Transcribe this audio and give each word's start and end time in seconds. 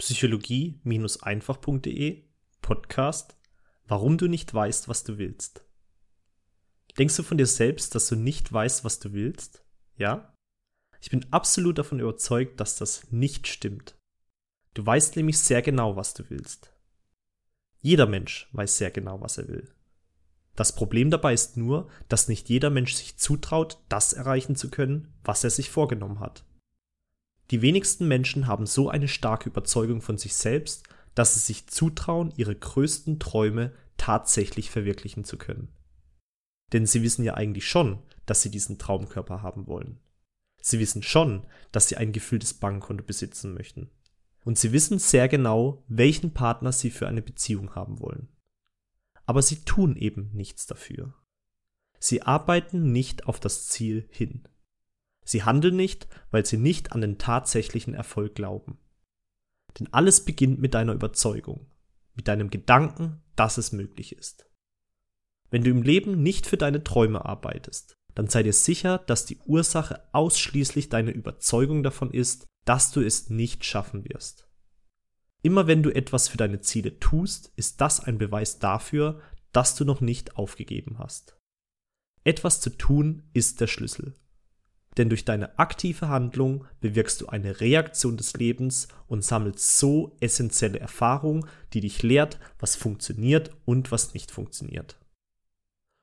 psychologie-einfach.de 0.00 2.24
Podcast 2.62 3.36
Warum 3.86 4.16
du 4.16 4.28
nicht 4.28 4.54
weißt, 4.54 4.88
was 4.88 5.04
du 5.04 5.18
willst. 5.18 5.62
Denkst 6.96 7.16
du 7.16 7.22
von 7.22 7.36
dir 7.36 7.46
selbst, 7.46 7.94
dass 7.94 8.08
du 8.08 8.16
nicht 8.16 8.50
weißt, 8.50 8.82
was 8.82 8.98
du 8.98 9.12
willst? 9.12 9.62
Ja? 9.96 10.32
Ich 11.02 11.10
bin 11.10 11.30
absolut 11.30 11.76
davon 11.76 12.00
überzeugt, 12.00 12.60
dass 12.60 12.76
das 12.76 13.12
nicht 13.12 13.46
stimmt. 13.46 13.98
Du 14.72 14.86
weißt 14.86 15.16
nämlich 15.16 15.38
sehr 15.38 15.60
genau, 15.60 15.96
was 15.96 16.14
du 16.14 16.30
willst. 16.30 16.72
Jeder 17.82 18.06
Mensch 18.06 18.48
weiß 18.52 18.78
sehr 18.78 18.90
genau, 18.90 19.20
was 19.20 19.36
er 19.36 19.48
will. 19.48 19.70
Das 20.56 20.74
Problem 20.74 21.10
dabei 21.10 21.34
ist 21.34 21.58
nur, 21.58 21.90
dass 22.08 22.28
nicht 22.28 22.48
jeder 22.48 22.70
Mensch 22.70 22.94
sich 22.94 23.18
zutraut, 23.18 23.76
das 23.90 24.14
erreichen 24.14 24.56
zu 24.56 24.70
können, 24.70 25.12
was 25.24 25.44
er 25.44 25.50
sich 25.50 25.68
vorgenommen 25.68 26.20
hat. 26.20 26.46
Die 27.50 27.62
wenigsten 27.62 28.06
Menschen 28.06 28.46
haben 28.46 28.66
so 28.66 28.88
eine 28.88 29.08
starke 29.08 29.48
Überzeugung 29.48 30.02
von 30.02 30.18
sich 30.18 30.34
selbst, 30.34 30.84
dass 31.14 31.34
sie 31.34 31.40
sich 31.40 31.66
zutrauen, 31.66 32.32
ihre 32.36 32.54
größten 32.54 33.18
Träume 33.18 33.72
tatsächlich 33.96 34.70
verwirklichen 34.70 35.24
zu 35.24 35.36
können. 35.36 35.68
Denn 36.72 36.86
sie 36.86 37.02
wissen 37.02 37.24
ja 37.24 37.34
eigentlich 37.34 37.68
schon, 37.68 37.98
dass 38.26 38.42
sie 38.42 38.50
diesen 38.50 38.78
Traumkörper 38.78 39.42
haben 39.42 39.66
wollen. 39.66 39.98
Sie 40.62 40.78
wissen 40.78 41.02
schon, 41.02 41.46
dass 41.72 41.88
sie 41.88 41.96
ein 41.96 42.12
gefülltes 42.12 42.54
Bankkonto 42.54 43.02
besitzen 43.02 43.54
möchten. 43.54 43.90
Und 44.44 44.58
sie 44.58 44.72
wissen 44.72 44.98
sehr 44.98 45.28
genau, 45.28 45.82
welchen 45.88 46.32
Partner 46.32 46.70
sie 46.72 46.90
für 46.90 47.08
eine 47.08 47.22
Beziehung 47.22 47.74
haben 47.74 47.98
wollen. 47.98 48.28
Aber 49.26 49.42
sie 49.42 49.64
tun 49.64 49.96
eben 49.96 50.30
nichts 50.32 50.66
dafür. 50.66 51.14
Sie 51.98 52.22
arbeiten 52.22 52.92
nicht 52.92 53.26
auf 53.26 53.40
das 53.40 53.68
Ziel 53.68 54.08
hin. 54.10 54.48
Sie 55.30 55.44
handeln 55.44 55.76
nicht, 55.76 56.08
weil 56.32 56.44
sie 56.44 56.56
nicht 56.56 56.90
an 56.90 57.02
den 57.02 57.16
tatsächlichen 57.16 57.94
Erfolg 57.94 58.34
glauben. 58.34 58.80
Denn 59.78 59.86
alles 59.92 60.24
beginnt 60.24 60.58
mit 60.60 60.74
deiner 60.74 60.92
Überzeugung, 60.92 61.70
mit 62.16 62.26
deinem 62.26 62.50
Gedanken, 62.50 63.22
dass 63.36 63.56
es 63.56 63.70
möglich 63.70 64.16
ist. 64.16 64.50
Wenn 65.48 65.62
du 65.62 65.70
im 65.70 65.82
Leben 65.82 66.20
nicht 66.20 66.48
für 66.48 66.56
deine 66.56 66.82
Träume 66.82 67.26
arbeitest, 67.26 67.94
dann 68.16 68.26
sei 68.26 68.42
dir 68.42 68.52
sicher, 68.52 68.98
dass 68.98 69.24
die 69.24 69.38
Ursache 69.46 70.02
ausschließlich 70.10 70.88
deine 70.88 71.12
Überzeugung 71.12 71.84
davon 71.84 72.10
ist, 72.10 72.48
dass 72.64 72.90
du 72.90 73.00
es 73.00 73.30
nicht 73.30 73.64
schaffen 73.64 74.04
wirst. 74.08 74.48
Immer 75.42 75.68
wenn 75.68 75.84
du 75.84 75.90
etwas 75.94 76.26
für 76.26 76.38
deine 76.38 76.60
Ziele 76.60 76.98
tust, 76.98 77.52
ist 77.54 77.80
das 77.80 78.00
ein 78.00 78.18
Beweis 78.18 78.58
dafür, 78.58 79.20
dass 79.52 79.76
du 79.76 79.84
noch 79.84 80.00
nicht 80.00 80.34
aufgegeben 80.34 80.98
hast. 80.98 81.36
Etwas 82.24 82.60
zu 82.60 82.70
tun 82.70 83.30
ist 83.32 83.60
der 83.60 83.68
Schlüssel. 83.68 84.16
Denn 84.96 85.08
durch 85.08 85.24
deine 85.24 85.58
aktive 85.58 86.08
Handlung 86.08 86.64
bewirkst 86.80 87.20
du 87.20 87.28
eine 87.28 87.60
Reaktion 87.60 88.16
des 88.16 88.34
Lebens 88.34 88.88
und 89.06 89.24
sammelst 89.24 89.78
so 89.78 90.16
essentielle 90.20 90.80
Erfahrung, 90.80 91.46
die 91.72 91.80
dich 91.80 92.02
lehrt, 92.02 92.40
was 92.58 92.74
funktioniert 92.74 93.50
und 93.64 93.92
was 93.92 94.14
nicht 94.14 94.30
funktioniert. 94.30 94.98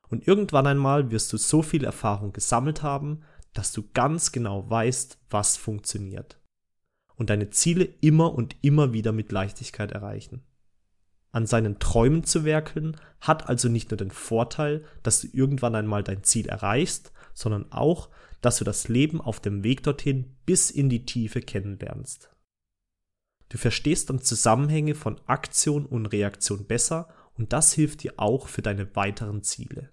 Und 0.09 0.25
irgendwann 0.25 0.67
einmal 0.67 1.11
wirst 1.11 1.33
du 1.33 1.37
so 1.37 1.61
viel 1.61 1.83
Erfahrung 1.83 2.31
gesammelt 2.31 2.81
haben, 2.81 3.23
dass 3.53 3.73
du 3.73 3.83
ganz 3.93 4.31
genau 4.31 4.69
weißt, 4.69 5.17
was 5.29 5.57
funktioniert. 5.57 6.39
Und 7.15 7.29
deine 7.29 7.49
Ziele 7.49 7.89
immer 7.99 8.33
und 8.33 8.55
immer 8.61 8.93
wieder 8.93 9.11
mit 9.11 9.31
Leichtigkeit 9.31 9.91
erreichen. 9.91 10.43
An 11.31 11.45
seinen 11.45 11.79
Träumen 11.79 12.23
zu 12.23 12.45
werkeln 12.45 12.95
hat 13.19 13.49
also 13.49 13.67
nicht 13.67 13.91
nur 13.91 13.97
den 13.97 14.11
Vorteil, 14.11 14.85
dass 15.03 15.21
du 15.21 15.27
irgendwann 15.33 15.75
einmal 15.75 16.03
dein 16.03 16.23
Ziel 16.23 16.47
erreichst, 16.47 17.11
sondern 17.33 17.71
auch, 17.71 18.09
dass 18.41 18.57
du 18.57 18.63
das 18.63 18.87
Leben 18.87 19.21
auf 19.21 19.39
dem 19.39 19.63
Weg 19.63 19.83
dorthin 19.83 20.35
bis 20.45 20.69
in 20.71 20.89
die 20.89 21.05
Tiefe 21.05 21.41
kennenlernst. 21.41 22.29
Du 23.49 23.57
verstehst 23.57 24.09
dann 24.09 24.21
Zusammenhänge 24.21 24.95
von 24.95 25.19
Aktion 25.25 25.85
und 25.85 26.07
Reaktion 26.07 26.65
besser 26.65 27.07
und 27.35 27.53
das 27.53 27.73
hilft 27.73 28.03
dir 28.03 28.13
auch 28.17 28.47
für 28.47 28.61
deine 28.61 28.95
weiteren 28.95 29.43
Ziele. 29.43 29.91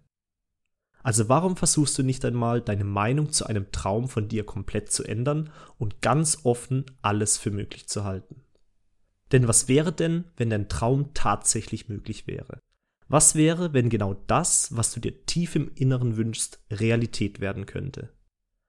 Also 1.03 1.29
warum 1.29 1.57
versuchst 1.57 1.99
du 1.99 2.03
nicht 2.03 2.25
einmal 2.25 2.63
deine 2.63 2.85
Meinung 2.85 3.31
zu 3.31 3.47
einem 3.47 3.71
Traum 3.71 4.09
von 4.09 4.27
dir 4.27 4.45
komplett 4.45 4.91
zu 4.91 5.05
ändern 5.05 5.51
und 5.79 6.01
ganz 6.01 6.41
offen 6.45 6.87
alles 7.03 7.37
für 7.37 7.51
möglich 7.51 7.89
zu 7.89 8.05
halten? 8.05 8.43
Denn 9.31 9.47
was 9.47 9.69
wäre 9.69 9.93
denn, 9.93 10.25
wenn 10.37 10.49
dein 10.49 10.69
Traum 10.69 11.13
tatsächlich 11.13 11.89
möglich 11.89 12.27
wäre? 12.27 12.59
Was 13.07 13.35
wäre, 13.35 13.75
wenn 13.75 13.91
genau 13.91 14.15
das, 14.15 14.75
was 14.77 14.93
du 14.93 15.01
dir 15.01 15.27
tief 15.27 15.57
im 15.57 15.71
Inneren 15.75 16.17
wünschst, 16.17 16.65
Realität 16.71 17.41
werden 17.41 17.67
könnte? 17.67 18.11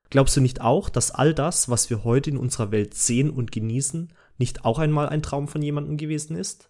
Glaubst 0.10 0.38
du 0.38 0.42
nicht 0.42 0.62
auch, 0.62 0.90
dass 0.90 1.12
all 1.12 1.34
das, 1.34 1.70
was 1.70 1.90
wir 1.90 2.04
heute 2.04 2.30
in 2.30 2.38
unserer 2.38 2.72
Welt 2.72 2.94
sehen 2.94 3.30
und 3.30 3.52
genießen, 3.52 4.14
nicht 4.38 4.66
auch 4.66 4.80
einmal 4.80 5.10
ein 5.10 5.24
Traum 5.24 5.48
von 5.48 5.62
jemandem 5.62 5.98
gewesen 5.98 6.36
ist? 6.36 6.70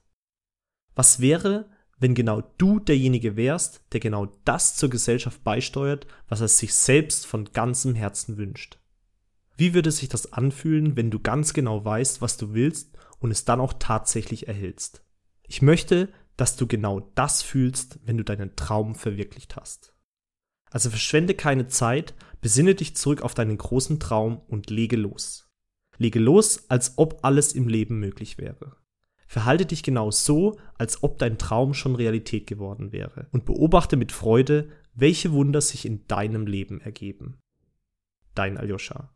Was 0.96 1.20
wäre, 1.20 1.70
wenn 1.98 2.16
genau 2.16 2.42
du 2.58 2.80
derjenige 2.80 3.36
wärst, 3.36 3.84
der 3.92 4.00
genau 4.00 4.28
das 4.46 4.76
zur 4.76 4.90
Gesellschaft 4.90 5.44
beisteuert, 5.44 6.08
was 6.28 6.42
er 6.42 6.48
sich 6.48 6.74
selbst 6.74 7.26
von 7.26 7.46
ganzem 7.52 7.96
Herzen 7.96 8.38
wünscht? 8.38 8.80
Wie 9.58 9.74
würde 9.74 9.92
sich 9.92 10.10
das 10.10 10.34
anfühlen, 10.34 10.96
wenn 10.96 11.12
du 11.12 11.20
ganz 11.20 11.54
genau 11.54 11.84
weißt, 11.84 12.22
was 12.22 12.38
du 12.38 12.54
willst 12.54 12.98
und 13.20 13.32
es 13.32 13.46
dann 13.46 13.62
auch 13.62 13.74
tatsächlich 13.80 14.48
erhältst? 14.48 15.04
Ich 15.48 15.62
möchte, 15.62 16.10
dass 16.36 16.58
du 16.58 16.68
genau 16.68 17.12
das 17.16 17.42
fühlst, 17.42 18.00
wenn 18.04 18.18
du 18.18 18.24
deinen 18.24 18.56
Traum 18.56 18.96
verwirklicht 18.96 19.56
hast. 19.56 19.94
Also 20.70 20.90
verschwende 20.90 21.36
keine 21.36 21.68
Zeit, 21.68 22.14
besinne 22.46 22.76
dich 22.76 22.96
zurück 22.96 23.24
auf 23.24 23.34
deinen 23.34 23.58
großen 23.58 24.00
Traum 24.00 24.40
und 24.48 24.70
lege 24.70 24.98
los. 24.98 25.50
Lege 25.98 26.20
los, 26.20 26.70
als 26.70 27.00
ob 27.00 27.26
alles 27.26 27.54
im 27.54 27.68
Leben 27.68 28.00
möglich 28.00 28.38
wäre. 28.38 28.78
Verhalte 29.26 29.66
dich 29.66 29.82
genau 29.82 30.12
so, 30.12 30.60
als 30.78 31.02
ob 31.02 31.18
dein 31.18 31.40
Traum 31.40 31.74
schon 31.74 31.96
Realität 31.96 32.46
geworden 32.46 32.92
wäre 32.92 33.30
und 33.32 33.46
beobachte 33.46 33.98
mit 33.98 34.12
Freude, 34.12 34.70
welche 34.94 35.32
Wunder 35.32 35.60
sich 35.60 35.88
in 35.88 36.06
deinem 36.06 36.46
Leben 36.46 36.82
ergeben. 36.82 37.40
Dein 38.36 38.60
Aljoscha. 38.60 39.12